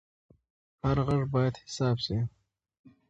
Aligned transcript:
هر 0.83 0.97
غږ 1.07 1.21
باید 1.33 1.55
حساب 1.63 1.97
شي 2.05 2.17